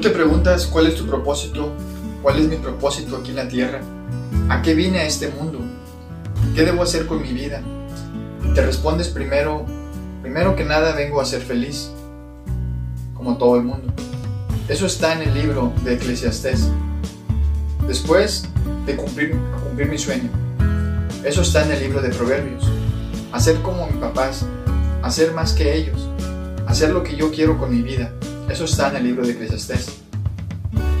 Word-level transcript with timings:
te 0.00 0.10
preguntas 0.10 0.66
cuál 0.66 0.86
es 0.86 0.96
tu 0.96 1.06
propósito, 1.06 1.72
cuál 2.22 2.38
es 2.38 2.48
mi 2.48 2.56
propósito 2.56 3.16
aquí 3.16 3.30
en 3.30 3.36
la 3.36 3.48
tierra, 3.48 3.80
a 4.48 4.62
qué 4.62 4.74
vine 4.74 4.98
a 4.98 5.06
este 5.06 5.28
mundo, 5.28 5.60
qué 6.54 6.64
debo 6.64 6.82
hacer 6.82 7.06
con 7.06 7.22
mi 7.22 7.32
vida, 7.32 7.62
te 8.54 8.64
respondes 8.64 9.08
primero, 9.08 9.64
primero 10.22 10.56
que 10.56 10.64
nada 10.64 10.94
vengo 10.94 11.20
a 11.20 11.24
ser 11.24 11.42
feliz, 11.42 11.90
como 13.14 13.38
todo 13.38 13.56
el 13.56 13.62
mundo. 13.62 13.92
Eso 14.68 14.86
está 14.86 15.12
en 15.12 15.28
el 15.28 15.34
libro 15.34 15.72
de 15.84 15.94
Eclesiastés. 15.94 16.68
Después 17.86 18.48
de 18.84 18.96
cumplir, 18.96 19.38
cumplir 19.62 19.88
mi 19.88 19.98
sueño. 19.98 20.30
Eso 21.24 21.42
está 21.42 21.64
en 21.64 21.72
el 21.72 21.80
libro 21.80 22.02
de 22.02 22.08
Proverbios. 22.08 22.64
Hacer 23.32 23.60
como 23.62 23.86
mis 23.86 23.96
papás, 23.96 24.46
hacer 25.02 25.32
más 25.32 25.52
que 25.52 25.76
ellos, 25.76 26.08
hacer 26.66 26.90
lo 26.90 27.02
que 27.02 27.16
yo 27.16 27.30
quiero 27.30 27.58
con 27.58 27.70
mi 27.70 27.82
vida. 27.82 28.12
Eso 28.48 28.64
está 28.64 28.90
en 28.90 28.96
el 28.96 29.04
libro 29.04 29.26
de 29.26 29.32
Eclesiastés. 29.32 30.02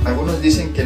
Algunos 0.04 0.42
dicen 0.42 0.72
que, 0.72 0.84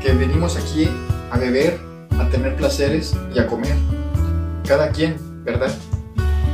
que 0.00 0.12
venimos 0.12 0.56
aquí 0.56 0.88
a 1.30 1.38
beber, 1.38 1.80
a 2.18 2.28
tener 2.28 2.56
placeres 2.56 3.14
y 3.34 3.38
a 3.38 3.46
comer. 3.46 3.74
Cada 4.66 4.90
quien, 4.90 5.16
¿verdad? 5.44 5.74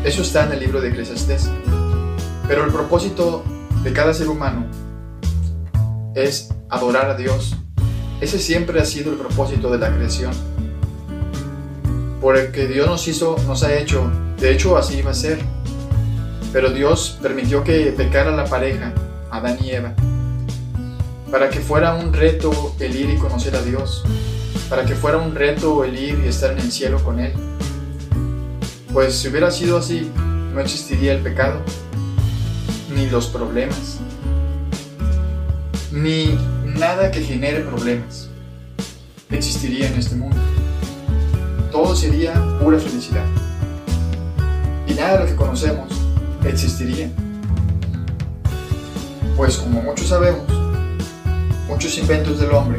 Eso 0.05 0.23
está 0.23 0.47
en 0.47 0.53
el 0.53 0.61
libro 0.61 0.81
de 0.81 0.89
Eclesiastés. 0.89 1.51
Pero 2.49 2.65
el 2.65 2.73
propósito 2.73 3.45
de 3.85 3.93
cada 3.93 4.15
ser 4.15 4.29
humano 4.29 4.67
es 6.15 6.49
adorar 6.71 7.11
a 7.11 7.17
Dios. 7.17 7.57
Ese 8.21 8.39
siempre 8.39 8.81
ha 8.81 8.85
sido 8.85 9.13
el 9.13 9.19
propósito 9.19 9.71
de 9.71 9.79
la 9.79 9.95
creación. 9.95 10.33
Por 12.21 12.37
el 12.37 12.53
que 12.53 12.67
Dios 12.67 12.87
nos 12.87 13.07
hizo, 13.07 13.37
nos 13.47 13.63
ha 13.63 13.75
hecho, 13.75 14.11
de 14.39 14.53
hecho 14.53 14.77
así 14.77 14.99
iba 14.99 15.11
a 15.11 15.15
ser. 15.15 15.39
Pero 16.53 16.71
Dios 16.71 17.19
permitió 17.23 17.63
que 17.63 17.93
pecara 17.97 18.31
la 18.31 18.45
pareja, 18.45 18.93
Adán 19.31 19.59
y 19.63 19.71
Eva, 19.71 19.95
para 21.31 21.51
que 21.51 21.61
fuera 21.61 21.95
un 21.95 22.13
reto 22.13 22.75
el 22.81 22.97
ir 22.97 23.11
y 23.11 23.17
conocer 23.17 23.55
a 23.57 23.63
Dios, 23.63 24.03
para 24.69 24.85
que 24.85 24.95
fuera 24.95 25.19
un 25.19 25.35
reto 25.35 25.85
el 25.85 25.99
ir 25.99 26.21
y 26.25 26.29
estar 26.29 26.53
en 26.53 26.59
el 26.59 26.73
cielo 26.73 27.03
con 27.05 27.21
Él. 27.21 27.33
Pues 28.93 29.15
si 29.15 29.29
hubiera 29.29 29.51
sido 29.51 29.79
así, 29.79 30.11
no 30.53 30.61
existiría 30.61 31.13
el 31.13 31.23
pecado, 31.23 31.61
ni 32.95 33.09
los 33.09 33.27
problemas, 33.27 33.99
ni 35.93 36.39
nada 36.65 37.11
que 37.11 37.23
genere 37.23 37.61
problemas 37.61 38.31
existiría 39.31 39.89
en 39.89 39.95
este 39.95 40.17
mundo. 40.17 40.37
Todo 41.71 41.95
sería 41.95 42.35
pura 42.61 42.79
felicidad. 42.79 43.25
Y 44.87 44.95
nada 44.95 45.15
de 45.15 45.21
lo 45.21 45.27
que 45.27 45.37
conocemos 45.37 45.89
existiría. 46.45 47.11
Pues 49.41 49.57
como 49.57 49.81
muchos 49.81 50.09
sabemos, 50.09 50.45
muchos 51.67 51.97
inventos 51.97 52.39
del 52.41 52.53
hombre, 52.53 52.79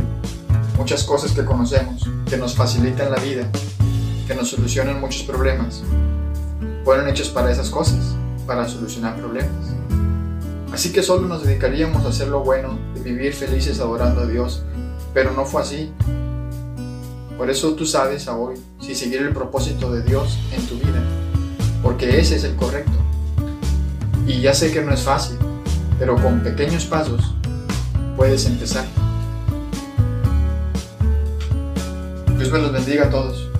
muchas 0.78 1.04
cosas 1.04 1.32
que 1.32 1.44
conocemos, 1.44 2.08
que 2.30 2.38
nos 2.38 2.56
facilitan 2.56 3.10
la 3.10 3.18
vida, 3.18 3.50
que 4.28 4.36
nos 4.36 4.52
solucionan 4.52 5.02
muchos 5.02 5.24
problemas, 5.24 5.82
fueron 6.86 7.10
hechos 7.10 7.30
para 7.30 7.52
esas 7.52 7.72
cosas, 7.72 8.16
para 8.46 8.70
solucionar 8.70 9.18
problemas. 9.18 9.74
Así 10.72 10.92
que 10.92 11.02
solo 11.02 11.28
nos 11.28 11.42
dedicaríamos 11.42 12.06
a 12.06 12.10
hacer 12.10 12.28
lo 12.28 12.42
bueno, 12.42 12.78
de 12.94 13.02
vivir 13.02 13.34
felices 13.34 13.80
adorando 13.80 14.22
a 14.22 14.28
Dios, 14.28 14.62
pero 15.16 15.32
no 15.32 15.46
fue 15.46 15.64
así. 15.64 15.92
Por 17.40 17.50
eso 17.50 17.74
tú 17.74 17.88
sabes 17.88 18.28
a 18.28 18.38
hoy 18.38 18.54
si 18.80 18.94
seguir 18.94 19.24
el 19.24 19.34
propósito 19.34 19.92
de 19.92 20.04
Dios 20.04 20.38
en 20.56 20.64
tu 20.68 20.76
vida, 20.76 21.02
porque 21.82 22.20
ese 22.20 22.36
es 22.36 22.44
el 22.44 22.56
correcto. 22.56 23.00
Y 24.28 24.42
ya 24.42 24.54
sé 24.54 24.72
que 24.72 24.84
no 24.84 24.94
es 24.94 25.02
fácil, 25.02 25.40
pero 26.02 26.16
con 26.16 26.40
pequeños 26.40 26.86
pasos 26.86 27.22
puedes 28.18 28.48
empezar. 28.48 28.84
Dios 32.40 32.52
me 32.52 32.58
los 32.58 32.74
bendiga 32.74 33.06
a 33.06 33.10
todos. 33.12 33.51